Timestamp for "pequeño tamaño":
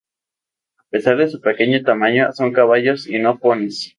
1.41-2.31